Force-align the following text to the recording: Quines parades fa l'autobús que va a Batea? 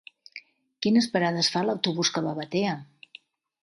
Quines 0.85 1.09
parades 1.17 1.53
fa 1.57 1.65
l'autobús 1.69 2.13
que 2.17 2.27
va 2.29 2.35
a 2.37 2.43
Batea? 2.43 2.77